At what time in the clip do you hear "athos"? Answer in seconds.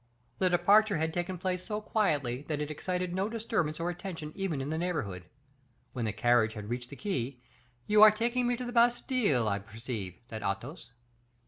10.41-10.89